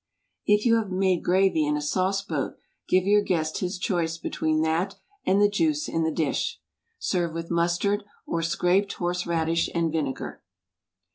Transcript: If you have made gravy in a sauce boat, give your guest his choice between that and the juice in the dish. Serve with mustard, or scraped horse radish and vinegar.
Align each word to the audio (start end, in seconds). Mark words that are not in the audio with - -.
If 0.47 0.65
you 0.65 0.77
have 0.77 0.89
made 0.89 1.23
gravy 1.23 1.63
in 1.63 1.77
a 1.77 1.79
sauce 1.81 2.23
boat, 2.23 2.57
give 2.89 3.05
your 3.05 3.21
guest 3.21 3.59
his 3.59 3.77
choice 3.77 4.17
between 4.17 4.61
that 4.63 4.95
and 5.27 5.39
the 5.39 5.47
juice 5.47 5.87
in 5.87 6.01
the 6.03 6.09
dish. 6.11 6.59
Serve 6.97 7.35
with 7.35 7.51
mustard, 7.51 8.03
or 8.25 8.41
scraped 8.41 8.93
horse 8.93 9.27
radish 9.27 9.69
and 9.75 9.91
vinegar. 9.91 10.41